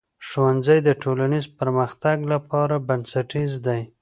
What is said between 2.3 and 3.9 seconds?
لپاره بنسټیز دی.